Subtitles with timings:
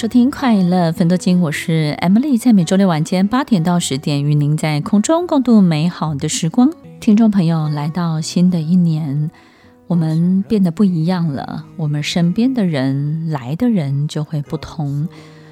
[0.00, 6.72] 收听《快乐分多金》，我是 Emily，在每周六晚间八点到十点，与您在空中共度美好的时光。
[7.00, 9.30] 听众朋友，来到新的一年，
[9.88, 15.06] 我们变得不一样了，我们身边的人，来的人就会不同。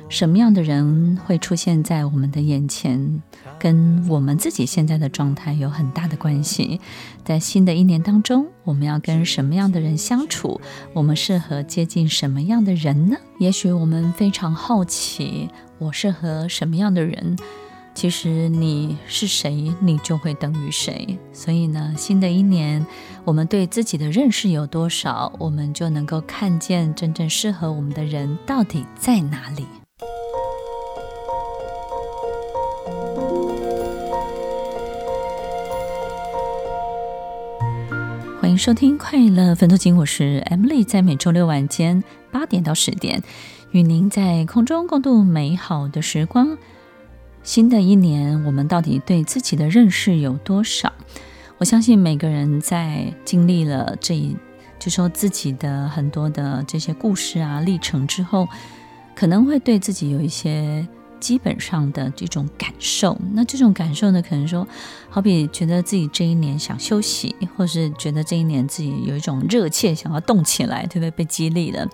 [0.09, 3.23] 什么样的人会出现在我们的眼前，
[3.59, 6.81] 跟我们自己现在的状态有很大的关系。
[7.25, 10.61] 在新的一年当中，我们要跟什么样的人相处？
[10.95, 13.17] 我们适合接近什么样的人呢？
[13.39, 17.37] 也许我们非常好奇，我适合什么样的人？
[17.95, 21.19] 其实你是谁，你就会等于谁。
[21.33, 22.87] 所以呢，新的一年，
[23.25, 29.67] 我们对自己的认识有多少，我们就能够看见真正适合我们的人到底在哪里。
[38.59, 43.23] 收听《快乐分多金》，我是 Emily，在每周六晚间八点到十点，
[43.71, 46.59] 与您在空中共度美好的时光。
[47.45, 50.93] 新的一年，我们到底对自己的认识有多少？
[51.59, 54.37] 我相信每个人在经历了这一，
[54.81, 58.49] 就说自己的很多的这些故事啊、历程之后，
[59.15, 60.85] 可能会对自己有一些。
[61.21, 64.67] 基本上的这种感受，那这种感受呢，可能说，
[65.11, 71.11] 好比觉得自己这一年想休息，或是觉得这一年自己有一种热切想要动起来，对不对？
[71.11, 71.89] 被激励了，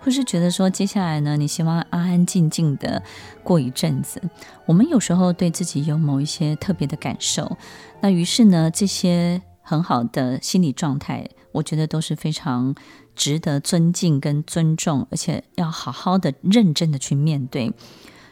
[0.00, 3.02] 或是觉得说，接下来呢，你希望安安静静的
[3.42, 4.20] 过一阵子。
[4.66, 7.56] 我们有时候对自己有某一些特别的感受，
[8.00, 12.74] 那于是呢，这些很好的心理状态，我觉得都是非常
[13.14, 17.72] 值得尊敬跟尊重，而且要好好的、认真的去面对。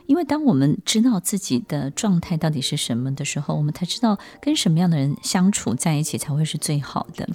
[0.07, 7.29] 因为当我们知道自己的状态到底是什么的时候，我们才知道跟什么样的人相处在一起才会是最好的。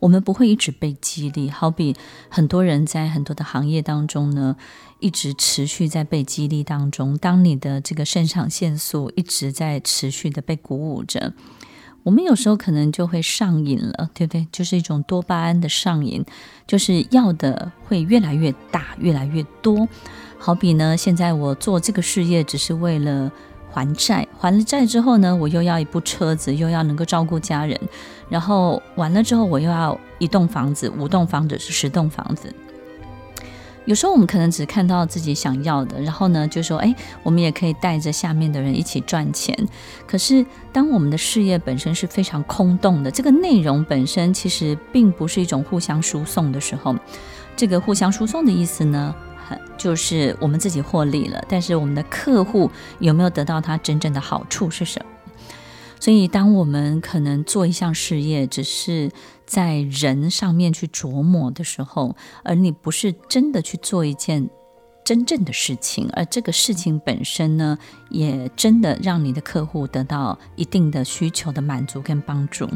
[0.00, 1.96] 我们不会一直被激励，好比
[2.28, 4.56] 很多人在很多的行业当中呢，
[5.00, 7.16] 一直持续在被激励当中。
[7.16, 11.32] 当你的这个肾上腺素一直在持续的被鼓舞着，
[12.02, 14.46] 我们有时候可能就会上瘾了，对不对？
[14.52, 16.22] 就是一种多巴胺的上瘾，
[16.66, 19.88] 就是要的会越来越大，越来越多。
[20.44, 23.32] 好比呢，现在我做这个事业只是为了
[23.70, 27.80] 还债，还了债之后呢，我又要一部车子，又要能够照顾家人，
[28.28, 32.54] 然后完了之后，我又要一栋房子、五栋房子、十栋房子。
[33.86, 39.56] 有时候我们可能只看到自己想要的，然后呢，就说，哎，我们也可以带着下面的人一起赚钱。
[40.06, 46.94] 可是，当我们的事业本身是非常空洞的，这个内容本身其实并不是一种互相输送的时候，
[47.56, 49.14] 这个互相输送的意思呢？
[49.76, 55.06] 就是我们自己获利了，但是我们的客户有没有得到他真正的好处是什么？
[56.00, 59.10] 所以，当我们可能做一项事业，只是
[59.46, 64.50] 在人上面去琢磨的时候，而你不是真的去做一件
[65.02, 67.78] 真正的事情，而这个事情本身呢，
[68.10, 72.68] 也真的让你的客户得到一定的需求的满足跟帮助。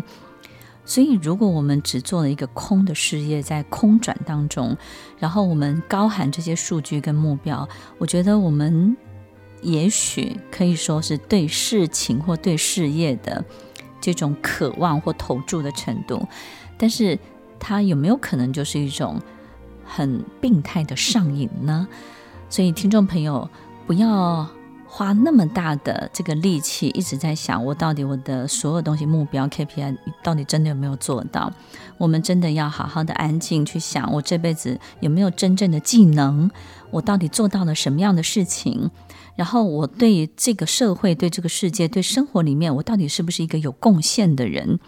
[0.88, 4.74] 所以，如果我们只做了一个空的事业，在空转当中，
[5.18, 7.68] 然后我们高喊这些数据跟目标，
[7.98, 8.96] 我觉得我们
[9.60, 13.44] 也许可以说是对事情或对事业的
[14.00, 16.26] 这种渴望或投注的程度，
[16.78, 17.18] 但是
[17.60, 19.20] 它有没有可能就是一种
[19.84, 21.86] 很病态的上瘾呢？
[22.48, 23.46] 所以，听众朋友
[23.86, 24.48] 不要。
[24.90, 31.52] 花那么大的这个力气，一直在想我到底我的所有东西目标 KPI 到底真的有没有做到？
[31.98, 36.50] 我们真的要好好的安静去想，我这辈子有没有真正的技能？
[36.90, 38.90] 我到底做到了什么样的事情？
[39.36, 44.80] 然后我对这个社会、对这个世界、对生活里面，我到底是不是一个有贡献的人？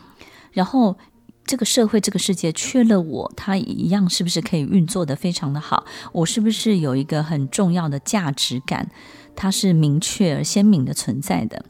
[0.52, 0.96] 然后
[1.44, 5.84] 这个社会、这个世界缺了我，它一样是不是可以运作得非常的好？
[6.12, 8.90] 我是不是有一个很重要的价值感？
[9.34, 11.64] 它是明确而鲜明的存在的，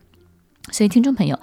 [0.71, 1.39] 所以听众朋友，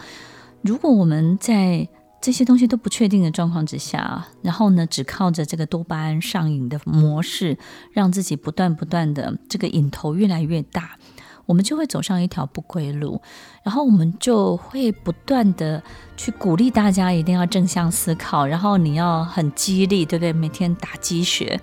[0.61, 1.87] 如果我们在
[2.19, 7.57] 这些东西都不确定的状况之下，然后呢，只靠着这个多巴胺上瘾的模式，
[7.91, 10.97] 让自己不断不断的这个瘾头越来越大，
[11.45, 13.21] 我们就会走上一条不归路，
[13.63, 15.81] 然后我们就会不断的
[16.17, 20.33] 去鼓励大家一定要正向思考，然后你要很激励，对不对？
[20.33, 21.57] 每天打鸡血，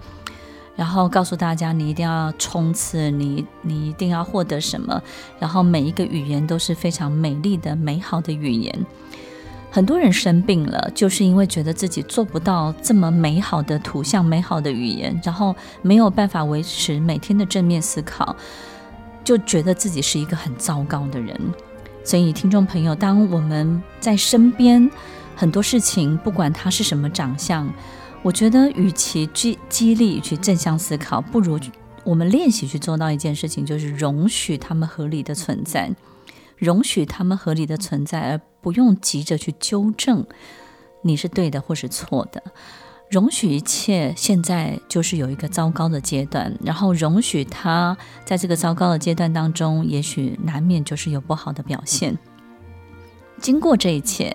[0.76, 5.03] 然后告诉大家你一定要冲刺，你你一定要获得什么，
[5.38, 8.87] 然后每一个语言都是非常美丽的、美好的语言。
[9.71, 18.37] 很多人生病了，就是因为觉得自己做不到这么美好的图像、美好的语言，然后没有办法维持每天的正面思考，
[19.25, 21.37] 就觉得自己是一个很糟糕的人。
[22.05, 24.88] 所以，听众朋友，当我们在身边
[25.35, 27.69] 很多事情，不管他是什么长相，
[28.25, 31.61] 我觉得与其激激励去正向思考，不如
[32.05, 35.94] 我们练习去做到一件事情，就是容许他们合理的存在。
[36.56, 40.25] 容许他们合理的存在，而不用急着去纠正
[41.03, 42.43] 你是对的或是错的。
[43.11, 47.94] 容许一切现在就是有一个糟糕的阶段，然后容许他
[48.25, 52.17] 在这个糟糕的阶段当中，也许难免就是有不好的表现。
[53.38, 54.35] 经过这一切。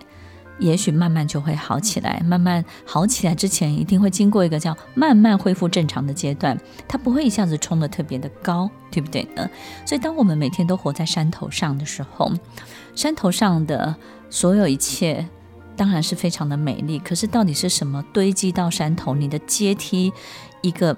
[0.59, 6.57] 也许慢慢就会好起来，慢慢好起来之前，一定会经过一个叫慢慢恢复正常的阶段，
[6.87, 9.49] 它不会一下子冲得特别的高，对不对呢？
[9.85, 12.31] 所以，当我们每天都活在山头上的时候，
[12.93, 13.95] 山头上的
[14.29, 15.25] 所有一切
[15.77, 19.15] 当然是非常的美丽，可是到底是什么堆积到山头？
[19.15, 20.11] 你的阶梯
[20.61, 20.97] 一个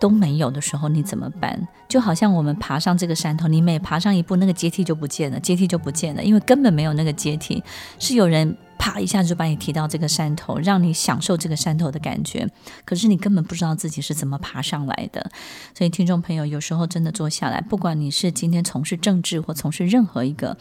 [0.00, 1.68] 都没有的时候，你怎么办？
[1.88, 7.62] 就好像我们爬上这个山头，你每爬上一步，那个阶梯就不见了，阶梯就不见了，因为根本没有那个阶梯，
[8.00, 8.56] 是有人。
[8.78, 12.48] 啪一下就把你提到这个山头，让你享受这个山头的感觉。
[12.84, 15.30] 可是你根本不知道自己是怎么爬上来的。
[15.74, 20.56] 所以听众朋友，有时候真的坐下来，不管你是今天从事政治或从事任何一个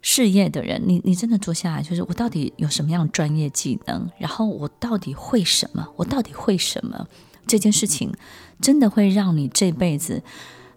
[0.00, 4.10] 事业的人，你你真的坐下来，就是我到底有什么样专业技能？
[4.18, 5.86] 然后我到底会什么？
[5.96, 7.06] 我到底会什么？
[7.46, 8.12] 这件事情
[8.60, 10.22] 真的会让你这辈子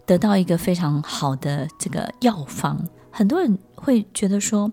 [0.05, 2.87] 得到一个非常好的这个药方。
[3.11, 4.71] 很多人会觉得说，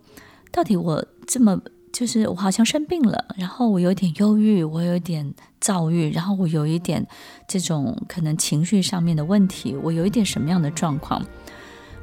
[0.51, 1.61] 到底我这么。
[1.95, 7.07] 就是我好像生病了，然后我有点忧郁，我有点躁郁，然后我有一点
[7.47, 11.25] 这种可能情绪上面的问题，我有一点什么样的状况，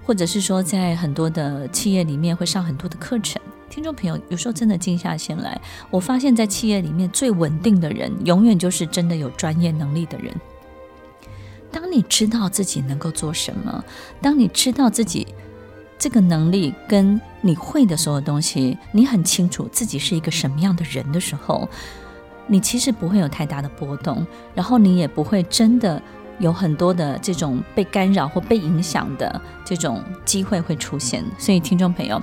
[0.06, 3.42] 或者是说在很多的企业里面会上很多的课程。
[3.70, 5.60] 听众朋友，有时候真的静下心来，
[5.90, 10.34] 我发现在企业里面最稳定的人，永远就是真的有专业能力的人。
[11.70, 13.84] 当你知道自己能够做什么，
[14.22, 15.28] 当你知道自己。
[16.01, 21.69] 这个能力跟你会的所有东西，你很清楚自己是一个什么样的人的时候，
[22.48, 24.25] 你其实不会有太大的波动，
[24.56, 26.01] 然后你也不会真的
[26.39, 31.24] 有很多的这种被干扰或被影响的这种机会会出现。
[31.38, 32.19] 所以，听众朋友，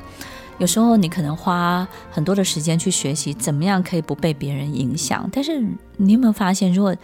[0.59, 5.65] 有时候你可能花很多的时间去学习怎么样可以不被别人影响，但是
[5.99, 6.97] 你有没有发现，如果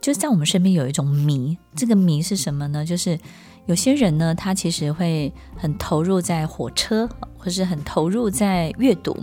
[0.00, 2.82] 就在我们身边有一种迷，这个迷是什么呢？
[2.82, 3.18] 就是。
[3.66, 7.08] 有些人呢，他其实会很投入在火车，
[7.38, 9.16] 或是很投入在阅读，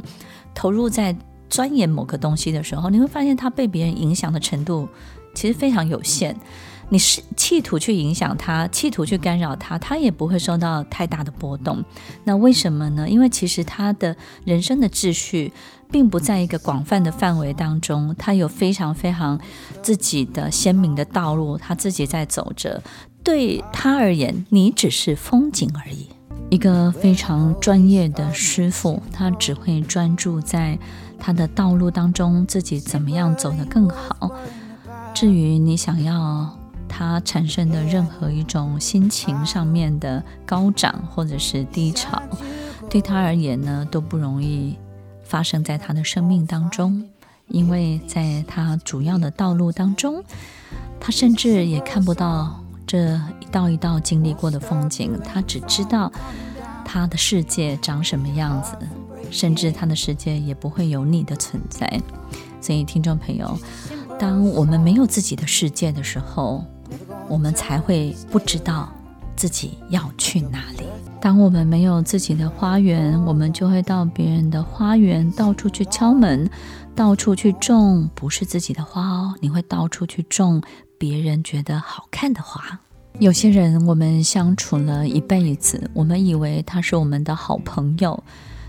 [0.54, 1.16] 投入在
[1.50, 4.88] 钻研某个东西的时候，你会发现他被别人影响的程度
[5.36, 6.36] 其实非常有限。
[6.90, 11.82] 你是企图去影响他，企图去干扰他，他也不会受到太大的波动。
[12.26, 13.08] 那为什么呢？
[13.08, 15.54] 因为其实他的人生的秩序
[15.90, 19.40] 并不在一个广泛的范围当中，他有非常非常
[19.82, 22.84] 自己的鲜明的道路，他自己在走着。
[23.23, 26.07] 对他而言，你只是风景而已。
[26.50, 30.77] 一个非常专业的师傅，他只会专注在
[31.18, 34.31] 他的道路当中，自己怎么样走得更好。
[35.13, 36.57] 至于你想要
[36.90, 42.21] 他产生的任何一种心情上面的高涨或者是低潮，
[42.90, 44.78] 对他而言呢，都不容易
[45.23, 47.07] 发生在他的生命当中，
[47.47, 50.21] 因为在他主要的道路当中，
[50.99, 52.60] 他甚至也看不到。
[52.92, 56.12] 这一道一道经历过的风景，他只知道
[56.83, 58.78] 他的世界长什么样子，
[59.30, 61.88] 甚至他的世界也不会有你的存在。
[62.60, 63.57] 所以，听众朋友，
[64.19, 66.66] 当我们没有自己的世界的时候，
[67.30, 68.92] 我们才会不知道
[69.38, 70.83] 自己要去哪里。
[71.21, 76.50] 当我们没有自己的花园，我们就会到别人的花园，到处去敲门，
[76.94, 79.33] 到处去种不是自己的花哦。
[79.40, 80.62] 你会到处去种。
[81.02, 82.80] 别人觉得好看的话，
[83.18, 88.24] 有些人我们相处了一辈子，我们以为他是我们的好朋友，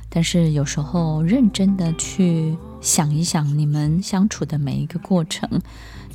[0.08, 5.46] 但是有时候认真的去想一想，你们相处的每一个过程，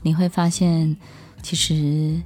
[0.02, 0.98] 你会发现，
[1.44, 2.20] 其实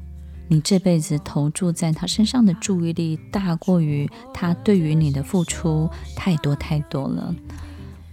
[0.47, 7.35] 你这辈子投注在他身上的注意力，大过于他对于你的付出太多太多了。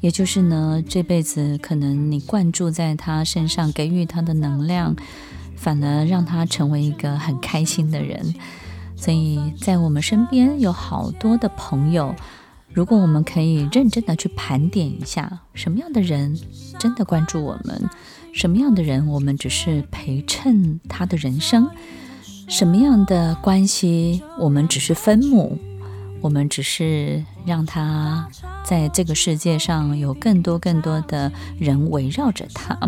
[0.01, 4.97] 也就是呢，这辈子可能你灌注在他身上，给予他的能量。
[5.59, 8.35] 反而让他成为一个很开心的人，
[8.97, 12.15] 所以在我们身边有好多的朋友，
[12.73, 16.39] 如果我们可以认真的去盘点一下，什么样的人
[16.79, 17.91] 真的关注我们，
[18.33, 21.69] 什么样的人我们只是陪衬他的人生，
[22.49, 25.59] 什么样的关系我们只是分母，
[26.21, 28.29] 我们只是让他
[28.65, 32.79] 在这个世界上有更多更多的人围绕着他。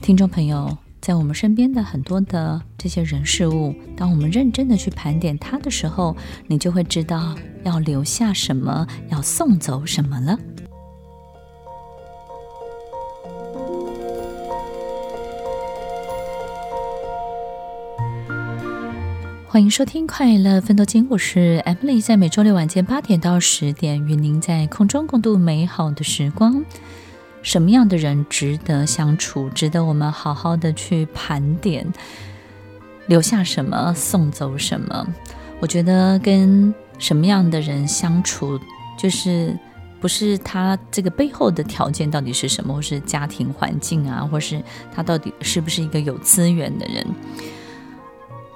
[0.00, 0.78] 听众朋友。
[1.02, 6.16] 在我们身边的很多的这些人事物，当我们认真的去盘点它的时候，
[6.46, 10.38] 你就会知道要留下什么，要送走什么了。
[19.48, 26.64] 欢迎收听《快乐奋斗经》，我是 Emily，在每周六晚间八点到十点，与您在空中共度美好的时光。
[27.42, 29.50] 什么样的人值得相处？
[29.50, 31.86] 值得我们好好的去盘点，
[33.06, 35.06] 留下什么，送走什么？
[35.60, 38.58] 我觉得跟什么样的人相处，
[38.98, 39.56] 就是
[40.00, 44.62] 不是他这个背后的条件到底是什么，或是家庭环境啊，或是
[44.94, 47.06] 他到底是不是一个有资源的人。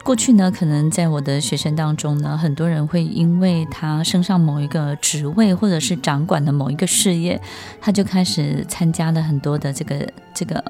[0.07, 7.43] 过去呢，可能在我的学生当中呢，很多人会因为他升上某一个职位，或者是掌管的某一个事业，
[7.81, 10.65] 他就开始参加了很多的这个这个，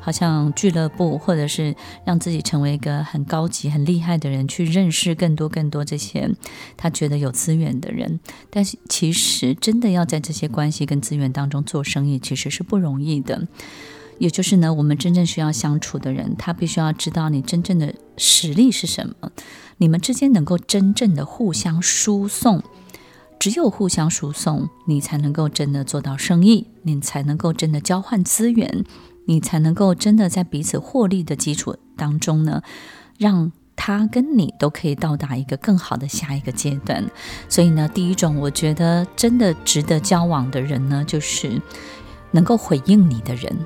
[0.00, 1.76] 好像俱乐部，或者是
[2.06, 6.30] 让自己成为一个很高级、很厉害的人，去认识更多更多这些
[6.78, 8.18] 他觉得有资源的人。
[8.48, 13.46] 但是其实真的要在这些关系跟资源当中做生意，其实是不容易的。
[14.18, 19.30] 也就是呢，我们真正需要相处的人，他必须要知道你真正的实力是什么，
[19.76, 22.62] 你们之间能够真正的互相输送，
[23.38, 28.84] 只有互相输送，你才能够真的做到生意，你才能够真的交换资源，
[29.26, 32.62] 你才能够真的在彼此获利的基础当中呢，
[33.18, 37.08] 让他跟你都可以到达一个更好的下一个阶段。
[37.48, 41.62] 所以呢，第一种我觉得真的值得交往的人呢，就是
[42.32, 43.56] 能够回应你的人。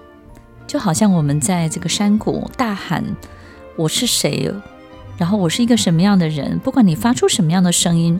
[0.72, 3.04] 就好像我们在这个山谷大喊
[3.76, 4.50] ：“我是谁？
[5.18, 8.18] 然后我是一个什么样的人？”不管你发出什么样的声音，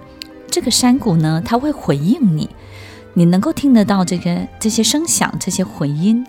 [0.51, 2.51] 这个山谷呢，它会回应你。
[3.15, 6.27] 你能够听得到这个这些声响、这些回音。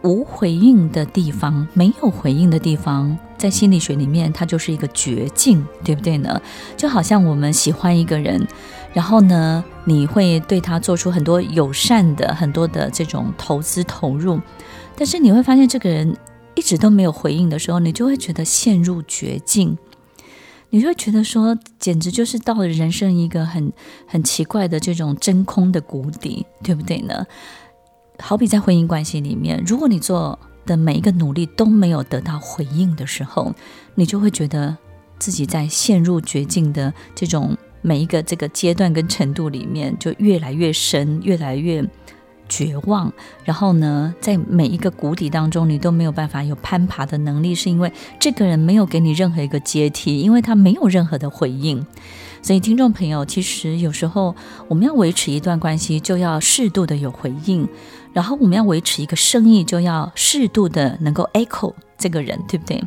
[0.00, 6.40] 无回应的地方，没有回应的地方，在心理学里面，它就是一个绝境，对不对呢？
[6.78, 8.48] 就好像我们喜欢一个人，
[8.94, 14.40] 然后呢，你会对他做出很多友善的、很多的这种投资投入。
[15.02, 16.16] 但是你会发现，这个人
[16.54, 19.76] 一直都没有回应的时候，你就会觉得陷入绝境，
[20.70, 23.72] 你就会觉得说，简直就是到了人生一个很
[24.06, 27.26] 很奇怪的这种真空的谷底，对不对呢？
[28.20, 33.52] 好比在婚姻关系里面，如果你做的每一个努力都没有得到回应的时候，
[33.96, 34.76] 你就会觉得
[35.18, 41.84] 自己在陷入绝境的这种每一个这个阶段跟程度里面，就越来越深，越来越。
[42.52, 43.10] 绝望，
[43.46, 47.90] 然后呢，在每一个谷底当中，你都没有办法有攀爬的能力，是因为
[48.20, 51.86] 这个人没有给你任何一个阶梯，因为他没有任何的回应。
[52.42, 54.36] 所以，听众朋友，其实有时候
[54.68, 57.66] 我们要维持一段关系，就要适度的有回应；
[58.12, 62.84] 然后我们要维持一个生意，就要适度的能够 echo 这个人，对不对？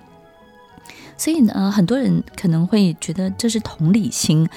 [1.17, 4.47] 所以呢，很多人可能会觉得这是同理心。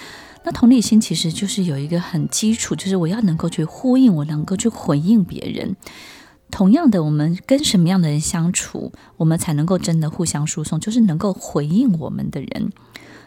[0.49, 5.76] 那同理心其实就是有一个很基础，就是我要能够去呼应，我能够去回应别人。
[6.50, 12.73] 同样的，我们跟什么样的人相处，我们才能够真的互相输送，就是能够回应我们的人。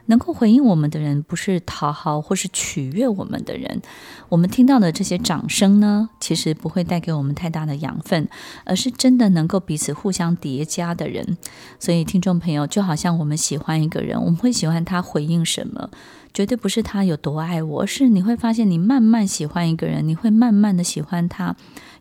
[0.07, 3.83] 能够回应我们的人，不是讨好或是取悦我们的人。
[4.29, 8.27] 我们听到的这些掌声呢，其实不会带给我们太大的养分，
[8.65, 11.37] 而是真的能够彼此互相叠加的人。
[11.79, 15.91] 所以，听众朋友，就好像我们喜欢一个人，我们会喜欢他回应什么，
[16.33, 21.55] 绝对不是他有多爱我，而是你会发现，你慢慢喜欢一个人，你会慢慢的喜欢他。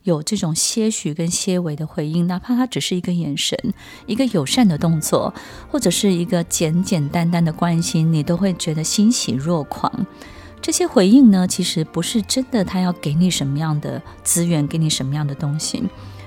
[0.04, 3.58] 有这种些许跟些微的回应，哪怕他只是一个眼神、
[4.06, 5.34] 一个友善的动作，
[5.68, 10.06] 或者是一个简简单单的关心，你都会觉得欣喜若狂。
[10.62, 15.82] 这些回应呢，其实不是真的他要给你什么样的资源，给你什么样的东西，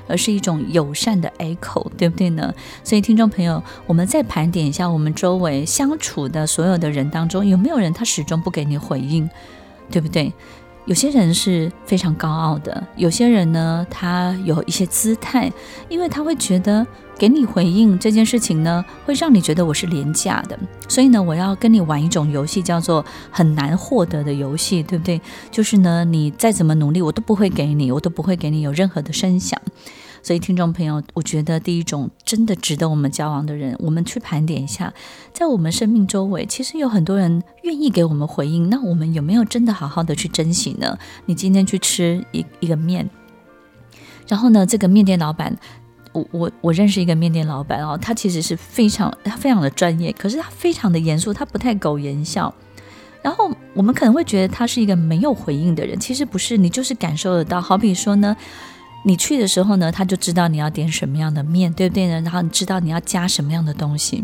[0.08, 2.54] 而是一种友善的 echo，对不对呢？
[2.84, 9.30] 所以，听众朋友，我们再盘点一下我们周围相处的所有的人当中，有没有人他始终不给你回应，
[9.90, 10.32] 对不对？
[10.86, 15.52] 有些人是非常高傲的，有些人呢，他有一些姿态，
[15.88, 16.86] 因为他会觉得
[17.18, 20.60] 给你回应这件事情呢，会让你觉得我是廉价的，
[20.90, 25.22] 所以呢，我要跟你玩一种游戏，叫做很难获得的游戏，对不对？
[25.50, 29.58] 就是呢，你再怎么努力，我都不会给你，我都不会给你有任何的声响。
[30.24, 34.92] 所以，听众朋友，我觉得第一种真的值得我们交往的人，我们去盘点一下，
[35.34, 40.98] 在我们生命周围，其实有很多人愿意给我们回应，那我们有没有真的好好的去珍惜呢？
[41.26, 43.10] 你今天去吃一一个面，
[44.28, 45.56] 然后呢，这个面店老板。
[46.14, 52.54] 我我我认识一个面店老板哦，他其实是非常他非常的专业，可是他非常的严肃，他不太苟言笑。
[53.24, 57.60] 然后我们可能会觉得他是一个没有回应的人，其实不是，你就是感受得到。
[57.60, 58.38] 好比说呢，
[59.04, 62.22] 你去的时候呢，他就知道你要点什么样的面，对不对呢？
[62.22, 64.24] 然后你知道你要加什么样的东西，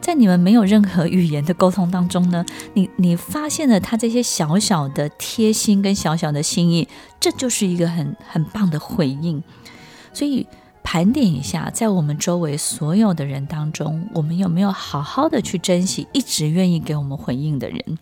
[0.00, 6.88] 在你们没有任何语言的沟通当中呢，你你发现了他这些小小的贴心跟小小的心意，
[7.18, 9.42] 这就是一个很很棒的回应，
[10.12, 10.46] 所以。
[10.82, 17.98] 盘点一下，在我们周围所有的人当中，我们有没有好好的去珍惜一直愿意给我们回应的人？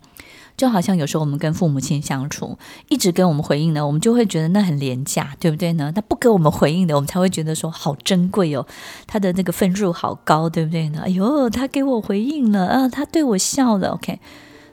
[0.58, 5.92] 就好像有时候我们跟父母亲相处，一直跟我们回应的，我们就会觉得那很廉价，对不对呢？
[5.94, 8.66] 他不给我们回应的，我们才会觉得说好珍贵哦，
[9.06, 11.02] 他的那个分数好高，对不对呢？
[11.04, 14.18] 哎呦，他给我回应了啊，他对我笑了，OK。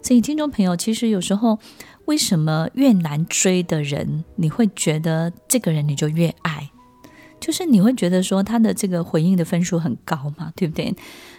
[0.02, 1.60] 所以听众朋友，其实有时候
[2.06, 6.72] 为什么越难追的人，你会觉得这个人你就越爱？
[7.40, 10.96] 就是你会觉得说他的这个回应的分数很高嘛，对不对？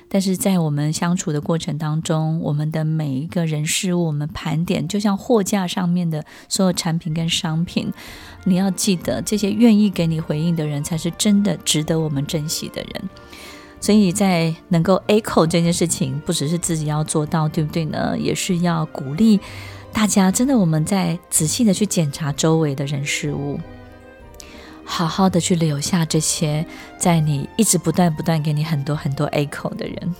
[0.08, 7.92] 但是在我们相处的过程当中，我们的每一个人事物，我们盘点，就像货架上面的所有产品跟商品，
[8.44, 13.10] 你要记得，这些愿意给你回应的人，才是真的值得我们珍惜的人。
[13.80, 18.16] 所以在能够 echo 这件事情，不只是自己要做到，对不对呢？
[18.18, 19.38] 也是要鼓励
[19.92, 23.60] 大家，真的我们在仔细的去检查周围的人事物。
[24.88, 26.64] 好好的去留下这些，
[26.96, 30.14] 在你一直不断不断给你很多很多 echo 的人。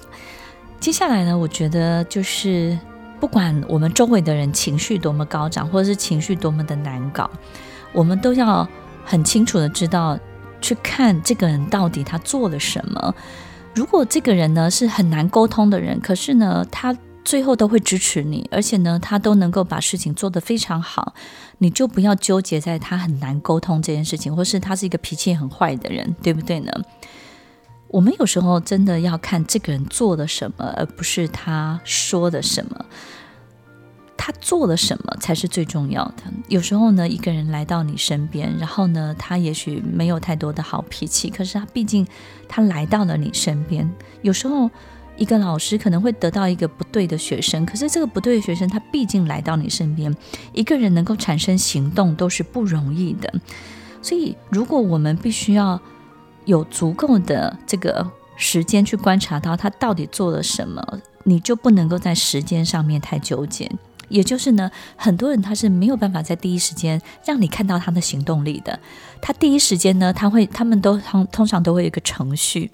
[0.80, 2.76] 接下来呢，我觉得就是
[3.20, 7.30] 不管我们周围的人情绪多么高涨，或者是情绪多么的难搞，
[7.92, 8.68] 我们都要
[9.04, 10.18] 很清楚的知道，
[10.60, 13.14] 去看这个人到底他做了什么。
[13.72, 16.94] 如果这个人呢是很难沟通的人，可是呢他。
[17.26, 21.12] 最后都会支持你，而且呢，他都能够把事情做得非常好，
[21.58, 26.70] 你就不要纠结在他很难沟通这件事情，或是他是一个脾气很坏的人，对不对呢？
[27.88, 32.86] 我们有时候真的要看这个人做了什么，而不是他说的什么。
[34.16, 36.22] 他做了什么才是最重要的。
[36.46, 42.06] 有时候呢，一个人来到你身边，然后呢，他也许没有太多的好脾气，可是他毕竟
[42.48, 44.70] 他来到了你身边，有时候。
[45.16, 50.14] 一个老师可能会得到一个不对的学生，可是这个不对的学生他毕竟来到你身边。
[50.52, 53.32] 一个人能够产生行动都是不容易的，
[54.02, 55.80] 所以如果我们必须要
[56.44, 60.82] 有足够的这个时间去观察到他到底做了什么，
[61.24, 63.70] 你就不能够在时间上面太纠结。
[64.08, 68.78] 也就是呢，很多人他是没有办法在第一时间让你看到他的行动力的。
[69.20, 72.70] 他第一时间呢，他会他们都通通常都会有一个程序。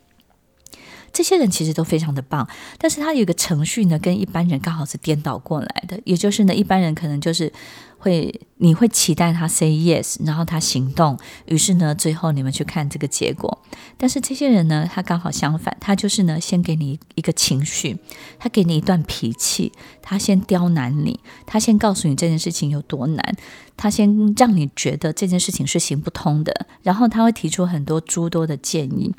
[1.12, 2.48] 这些人其实都非常的棒，
[2.78, 6.00] 但是他有一个程序呢，跟一般人刚好是颠倒过来的。
[6.04, 7.52] 也就是呢，一般人可能就是
[7.98, 13.58] 会，你会期待他 say yes，然后他行动，于是呢，最后你们去看这个结果。
[13.98, 17.98] 但是这些人呢，他刚好相反，他就是呢，先给你一个情绪，
[18.38, 19.70] 他给你一段脾气，
[20.00, 23.36] 他先刁难你，他先告诉你这件事情有多难，
[23.76, 29.14] 他先让你觉得这件事情是行不通的，然后他会提出很多诸多的建议。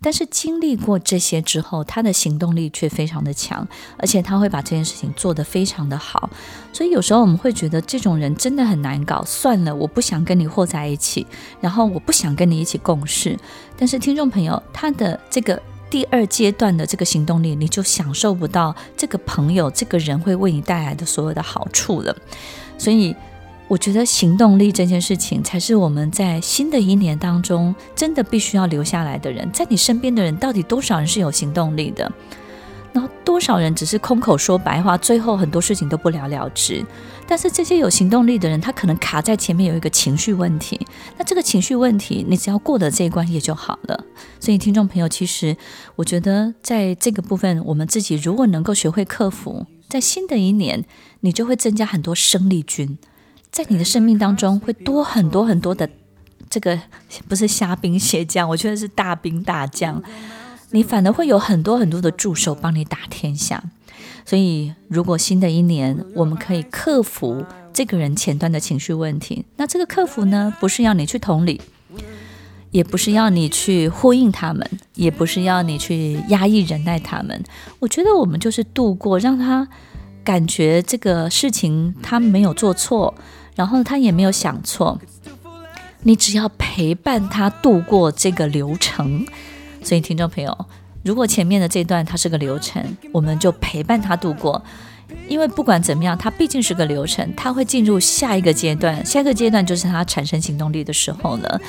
[0.00, 3.66] 但是经历过这些之后，他的行动力却非常的强，
[3.98, 6.30] 而且他会把这件事情做得非常的好。
[6.72, 11.26] 所以有时候我们会觉得这种人真的很难搞，算了，我不想跟你和在一起，
[11.60, 13.38] 然后我不想跟你一起共事。
[13.76, 22.16] 但是听众朋友，他的这个第二阶段的这个行动力，你就享受不到这个朋友这个人会为你带来的所有的好处了。
[22.78, 23.14] 所以。
[23.68, 29.50] 我觉得行动力这件事情，才是我们在新的一年当中真的必须要留下来的人。
[29.52, 32.10] 在你身边的人，到底多少人是有行动力的？
[32.92, 36.82] 然后多少人只是空口说白话，最后很多事情都不了了之。
[37.26, 40.80] 但是这些有行动力的人，他可能卡在前面有一个情绪问题。
[41.18, 44.04] 那这个情绪问题，你只要过得这一关也就好了。
[44.38, 45.56] 所以听众朋友，其实
[45.96, 50.84] 我觉得在这个部分，我们自己如果能够学会克服，在新的一年，
[51.20, 52.96] 你就会增加很多生力军。
[53.56, 55.88] 在你的生命当中会多很多很多的
[56.50, 56.78] 这个
[57.26, 60.02] 不是虾兵蟹将，我觉得是大兵大将。
[60.72, 63.64] 你反而会有很多很多的助手帮你打天下。
[64.26, 71.58] 所以，如果新的一年我们可以克服这个人前端的情绪问题，那这个克服呢，不是要你去同理，
[72.72, 77.42] 也不是要你去呼应他们，也不是要你去压抑忍耐他们。
[77.78, 79.66] 我觉得我们就是度过，让他
[80.22, 83.14] 感觉这个事情他没有做错。
[83.56, 85.00] 然后他也没有想错，
[86.04, 89.26] 你只要陪伴他度过这个流程。
[89.82, 90.66] 所以，听众朋友，
[91.02, 94.62] 如果前面的这段它是个流程，我们就陪伴他度过。
[95.28, 101.60] 因为不管怎么样，它毕竟是个流程，它会进入下一个阶段，下一个阶段就是他产生行动力的时候了。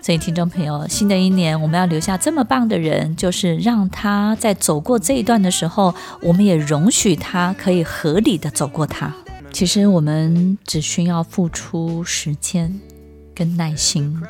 [0.00, 9.14] 所以，听众朋友，新的一年我们要留下这么棒的人，就是让他在走过这一段的时候，我们也容许他可以合理的走过它。
[9.52, 12.80] 其实我们只需要付出时间
[13.34, 14.22] 跟耐心。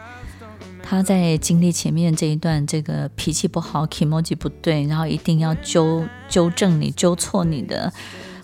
[0.82, 7.92] 他在经历前面这一段，这个脾气不好、emoji 不对，然后一定要纠纠正你、纠错你的。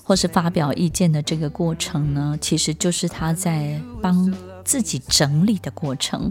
[0.07, 4.31] 或是发表意见的这个过程呢，其实就是他在帮
[4.63, 6.31] 自己整理的过程。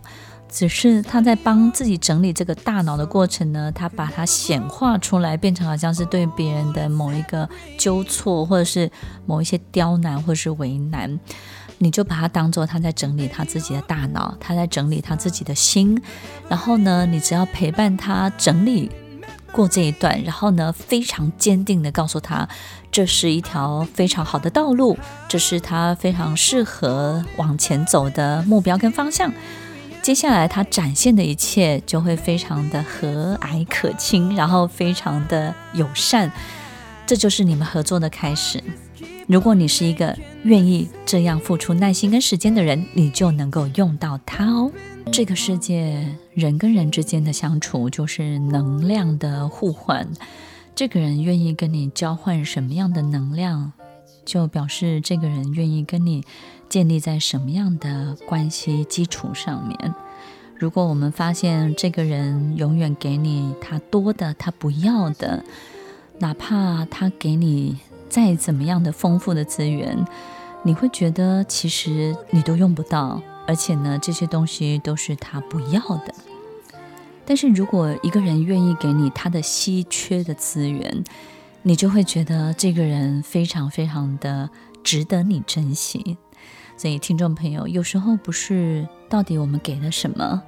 [0.54, 8.90] 只是他在帮自己整理这个大脑的过程呢，他把它显化出来，变成好像是对别人的某一个纠错，或者是
[9.26, 11.20] 某一些刁难，或者是为难，
[11.80, 16.00] 你就把它当做他在整理他自己的大脑，他在整理他自己的心。
[16.48, 18.92] 然后呢，你只要陪伴他整理
[19.52, 22.48] 过这一段，然后呢，非常坚定地告诉他，
[22.92, 24.96] 这是一条非常好的道路，
[25.28, 29.34] 这是他非常适合往前走的目标跟方向。
[30.04, 36.30] 接下来他展现的一切就会非常的和蔼可亲，然后非常的友善，
[37.08, 38.62] 这就是你们合作的开始。
[39.28, 40.14] 如果你是一个
[40.44, 44.70] 愿意这样付出耐心跟时间的人，你就能够用到它哦。
[45.10, 50.06] 这个世界，人跟人之间的相处就是能量的互换。
[50.76, 53.72] 这个人愿意跟你交换什么样的能量，
[54.26, 56.24] 就表示这个人愿意跟你
[56.70, 59.96] 建立在什么样的关系基础上面。
[60.56, 65.44] 如果我们发现这个人永远给你他多的，他不要的，
[66.20, 70.06] 哪怕他给你再怎么样的丰富的资源，
[70.64, 73.22] 你会觉得其实你都用不到。
[73.46, 76.14] 而且呢，这些东西都是他不要的。
[77.26, 81.04] 但是如果一个人愿意给你他的稀缺的资源，
[81.66, 84.50] 你就会觉得这个人非常非常的
[84.84, 86.18] 值得你珍惜。
[86.76, 90.42] 所以，听众朋友，有时候不是到底我们给了什么，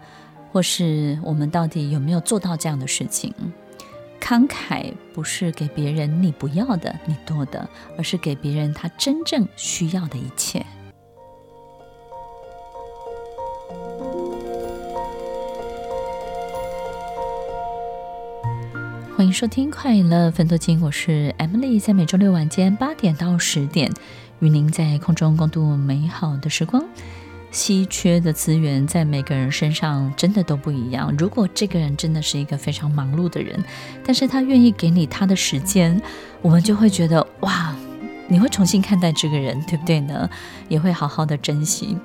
[0.52, 3.34] 或是我们到底有没有做到这样的事情。
[4.20, 10.66] 慷慨不是给别人你不要的、你多的，而是给别人他真正需要的一切。
[19.26, 23.92] 欢迎收听《快乐分多金》，我是 Emily，在每周六晚间八点到十点，
[24.38, 26.86] 与您在空中共度美好的时光。
[27.50, 31.12] 稀缺的资源在每个人身上真的都不一样。
[31.18, 33.60] 如果这个人真的是一个非常忙碌的人，
[34.06, 36.00] 但是他愿意给你他的时间，
[36.44, 37.76] 我们就会觉得哇。
[38.28, 40.28] 你会重新看待这个人，对不对呢？
[40.68, 41.96] 也会好好的珍惜。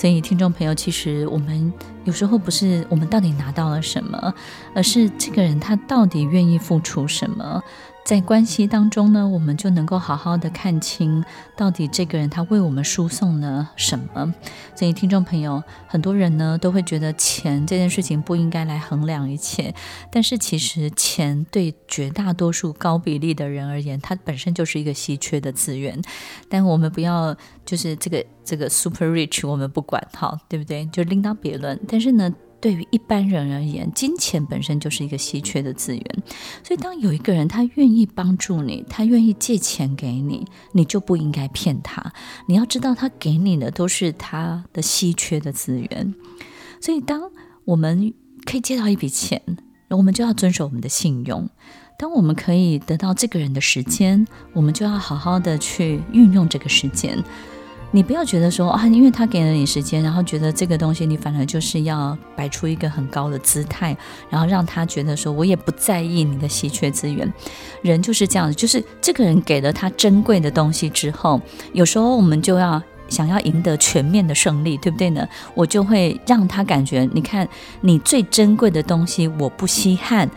[0.00, 1.70] 所以，听众朋友，其实我们
[2.04, 4.32] 有时候不是我们到底拿到了什么，
[4.74, 7.62] 而是这个人他到底愿意付出什么。
[8.04, 11.24] 在关系当中呢，我们就能够好好的看清，
[11.56, 14.34] 到底这个人他为我们输送了什么。
[14.74, 19.72] 所以，听众朋友，很多人呢都会觉得钱这件事情不应该来衡量一切，
[20.10, 26.00] 但是其实钱对绝大多数高比例的人而言，它本身就是一个稀缺的资源。
[26.48, 30.84] 但我们不要就是这个这个 super rich，我们不管，好，对不对？
[30.86, 31.78] 就另当别论。
[31.86, 32.34] 但是呢。
[32.60, 36.04] 对于一般人而言，金钱本身就是一个稀缺的资源，
[36.62, 42.12] 所以当有一个人他愿意帮助你，他愿意借钱给你，你就不应该骗他。
[42.46, 46.14] 你要知道，他给你的都是他的稀缺的资源。
[46.80, 47.30] 所以，当
[47.64, 48.12] 我们
[48.44, 49.40] 可以借到一笔钱，
[49.88, 51.46] 我们就要遵守我们的信用；
[51.98, 57.22] 当我们可以得到这个人的时间，我们就要好好的去运用这个时间。
[57.92, 63.96] 你不要觉得说啊，因为他给了你时间，然后觉得这个东西你反而就是要摆出一个很高的姿态，
[64.28, 67.30] 然后让他觉得说我也不在意你的稀缺资源。
[67.82, 71.40] 人就是这样子，就是这个人给了他珍贵的东西之后，
[71.72, 75.26] 有时候我们就要想要赢得全面的胜利，对不对呢？
[75.54, 77.48] 我就会让他感觉，你看
[77.80, 80.30] 你最珍贵的东西我不稀罕，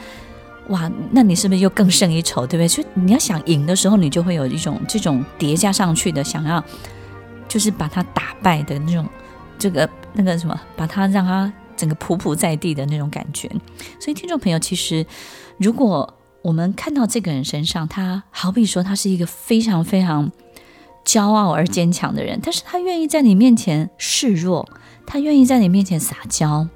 [0.69, 2.67] 哇，那你是不是又更胜一筹，对不对？
[2.67, 6.63] 所以你要想赢的时候，你就会有一种这种叠加上去的想要。
[7.53, 9.07] 就是把他打败的那种，
[9.59, 13.47] 这个那个什么，把他让他整个匍匐在地的那种感觉。
[13.99, 15.05] 所以，听众朋友，其实
[15.59, 16.11] 如果
[16.41, 20.31] 我们看到这个人身上，他好比说他是一个非常非常
[21.05, 24.67] 骄傲而坚强的人，但是他愿意在你面前示弱，
[25.05, 26.67] 他愿意在你面前撒娇，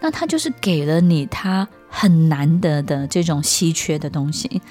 [0.00, 4.62] 那他就是给了你他很难得的这种稀缺的东西，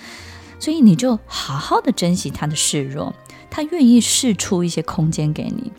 [0.59, 3.13] 所以你就好好的珍惜他的示弱。
[3.51, 5.71] 他愿意示出一些空间给你，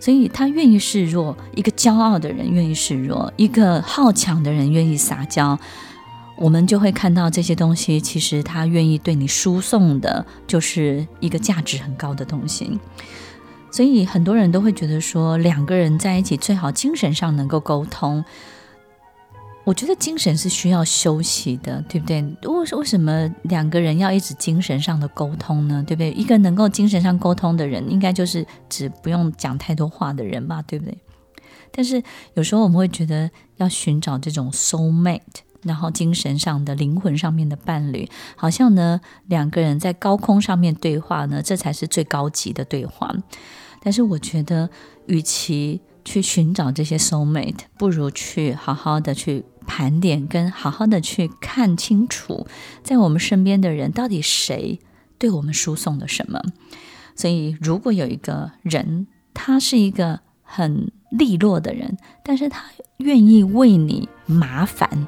[0.00, 5.56] 所以他愿意示弱，一个骄傲的人愿意示弱，一个好强的人愿意撒娇，
[6.36, 8.00] 我们就会看到这些东西。
[8.00, 12.80] 其实他愿意对你输送的，就是一个价值很高的东西。
[13.70, 18.24] 所以很多人都会觉得说，两个人在一起最好精神上能够沟通。
[19.64, 22.20] 我觉得精神是需要休息的，对不对？
[22.42, 25.84] 为为什么两个人要一直精神上的沟通呢？
[25.86, 26.10] 对不对？
[26.12, 30.98] 一个能够精神上沟通的人，应该就是只不用讲太多话的人吧，对不对？
[31.70, 32.02] 但是
[32.34, 35.20] 有时候我们会觉得要寻找这种 soul mate，
[35.62, 43.14] 然后精神上的灵魂上面的伴侣，好像呢两个人在高空上面对话呢，这才是最高级的对话。
[43.80, 44.68] 但是我觉得，
[45.06, 49.44] 与其去寻找这些 soul mate，不如去好好的去。
[49.62, 52.46] 盘点跟好好的去看清楚，
[52.82, 54.78] 在我们身边的人到底谁
[55.18, 56.40] 对我们输送了什么。
[57.14, 62.64] 所以，如果有一个人，他是一个很利落的人，但是他
[62.98, 65.06] 愿意为你麻烦，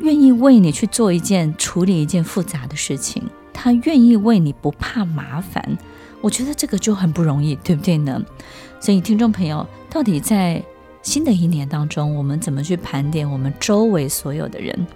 [0.00, 5.78] 愿意为你去做一件处理一件复杂的事情，他愿意为你不怕麻烦，
[6.20, 8.20] 我觉得这个就很不容易，对不对呢？
[8.80, 10.62] 所以，听众朋友，到底在
[11.06, 14.88] 新的一年当中，我们怎么去盘点我们周围所有的人？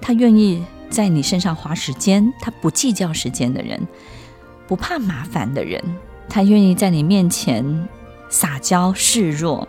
[0.00, 3.80] 他愿意在你身上花时间，他不计较时间的人，
[4.68, 5.82] 不怕麻烦的人，
[6.28, 7.88] 他愿意在你面前
[8.28, 9.66] 撒娇示弱，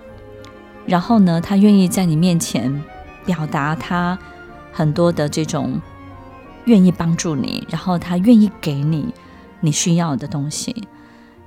[0.85, 2.83] 然后呢，他愿意在你面前
[3.25, 4.15] 表达他
[4.71, 5.81] 很多的这种
[6.65, 9.11] 愿意帮助你，然后他愿意给你
[9.61, 10.87] 你需要的东西。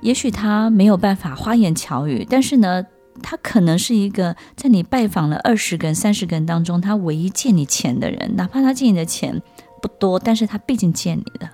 [0.01, 2.85] 也许他没有办法花言巧语，但是呢。
[3.27, 9.41] 他可能是一个在你拜访了二十个人、三十个人当中，他唯一借你钱的人，哪怕他借你的钱
[9.81, 11.49] 不多，但是他毕竟借你的。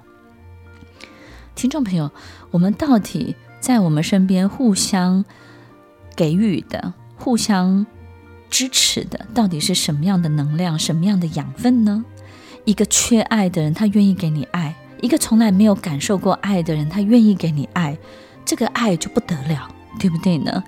[1.56, 2.12] 听众朋友，
[2.52, 5.24] 我们到底在我们身边互相
[6.14, 7.86] 给予的、互相
[8.50, 12.04] 支持的，到底是什么样的能量、什么样的养分呢？
[12.66, 17.98] 一个缺爱的人，他愿意给你爱；一个从来没有感受过爱的人，他愿意给你爱，
[18.44, 20.62] 这个爱就不得了，对不对呢？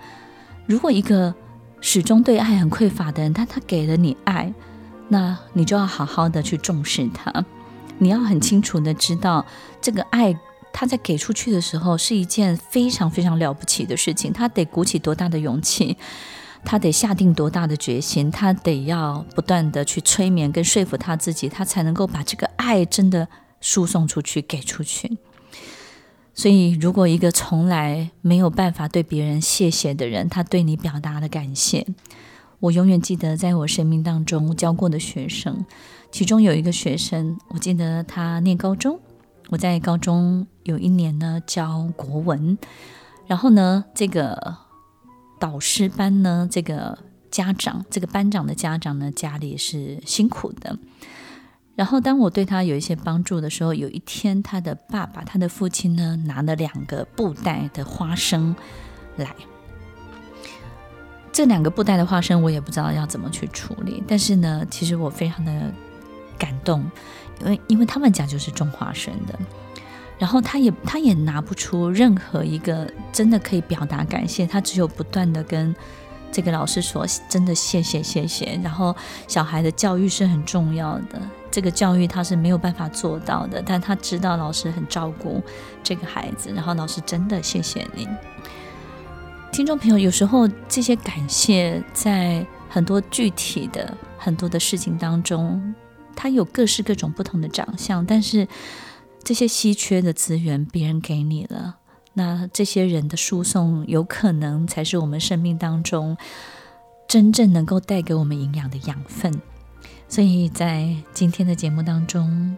[0.66, 1.34] 如果一个
[1.82, 4.54] 始终对爱很匮乏的人，但他给了你爱，
[5.10, 7.46] 那你就要好好的去重视他。
[7.98, 9.46] 你要很清楚的知道，
[9.82, 10.38] 这个爱
[10.72, 14.32] 他在给出去的时候是一件非常非常了不起的事情。
[14.32, 15.98] 他得鼓起多大的勇气，
[16.64, 23.28] 他得下定多大的决心，他得要不断的去催眠跟说服他自己，他才能够把这个爱真的
[23.60, 25.18] 输送出去，给出去。
[26.36, 31.86] 所以，如果一个从来没有办法对别人谢谢的人，他对你表达了感谢，
[32.60, 35.64] 我永远记得在我生命当中教过的学生，
[36.12, 39.00] 其中有一个学生，我记得他念高中，
[39.50, 42.58] 我在高中有一年呢教国文，
[43.28, 44.58] 然后呢，这个
[45.40, 46.98] 导师班呢，这个
[47.30, 50.80] 家长，这个班长的家长呢，家里是辛苦的。
[51.76, 58.56] 然后，当我对他有一些帮助的时候，有一天，他的爸爸，他的父亲呢，拿了两个布袋的花生
[59.18, 59.28] 来。
[61.32, 64.04] 这两个布袋的花生，我也不知道要怎么去处理。
[64.08, 65.74] 但是呢，其实我非常的
[66.38, 66.84] 感动，
[67.42, 69.38] 因为因为他们家就是种花生的。
[70.20, 75.76] 然后，他也他也拿不出任何一个真的可以表达感谢，他只有不断的跟。
[76.32, 78.96] 这个老师说：“真的，谢谢，谢谢。”然后，
[79.28, 81.22] 小孩的教育是很重要的，
[81.54, 85.40] 这个教育他是没有办法做到的，但他知道老师很照顾
[85.84, 86.52] 这个孩子。
[86.52, 88.08] 然后，老师真的谢谢你，
[89.52, 90.00] 听众朋友。
[90.00, 95.76] 有时候这些感谢在很多具体的很多的事情当中，
[96.16, 98.48] 它有各式各种不同的长相，但是
[99.24, 101.76] 这些稀缺的资源，别人给你了。
[102.14, 106.18] 那这些人的输送，有可能才是我们生命当中
[107.08, 109.40] 真正能够带给我们营养的养分。
[110.14, 112.56] 所以在今天的节目当中，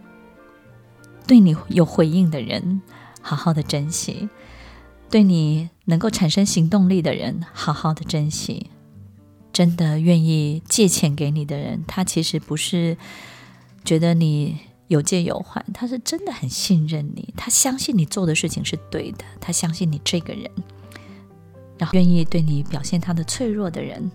[1.26, 2.82] 对你有回应的人，
[3.22, 4.28] 好好的珍惜；
[5.10, 8.66] 对你能够产生行动力的人，好好的珍惜。
[9.54, 12.98] 真的愿意借钱给你的人，他其实不是
[13.82, 14.58] 觉得你。
[14.88, 20.48] 有借有还，他是真的很信任你，他相信你做的事情是对的，他相信你这个人，
[21.78, 24.08] 然后愿意对你表现他的脆弱的人，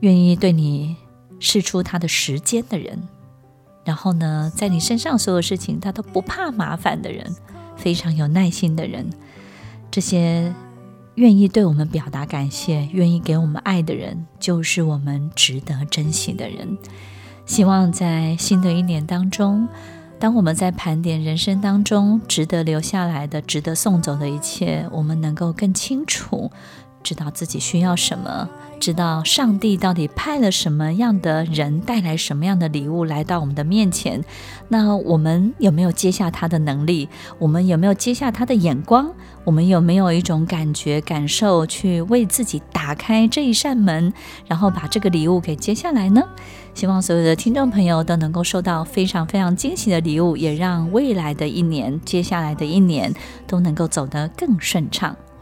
[0.00, 0.96] 愿意对你
[1.40, 2.98] 试出他的时间的人，
[3.84, 7.34] 然后呢，在你身上所有事情他都不怕麻烦的人，
[7.76, 9.08] 非常有耐心的人，
[9.90, 10.54] 这些
[11.14, 16.76] 愿意对我们表达感谢、愿意给我们爱的人，就是我们值得珍惜的人。
[17.46, 19.68] 希望在新的一年当中。
[20.20, 26.50] 当我们在盘点人生当中值得留下来的、值得送走的一切，我们能够更清楚
[27.02, 28.48] 知道自己需要什么。
[28.80, 34.22] 知道上帝到底派了什么样的人，带来什么样的礼物来到我们的面前，
[34.68, 37.08] 那我们有没有接下他的能力？
[37.40, 39.12] 我们有没有接下他的眼光？
[39.42, 44.12] 我们有没有一种感觉、感受，去为自己打开这一扇门，
[44.46, 46.22] 然后把这个礼物给接下来呢？
[46.72, 53.12] 希望所有的听众朋友都能够收到非常非常惊喜的礼物，也让未来的一年、接下来的一年
[53.48, 55.16] 都能够走得更顺畅。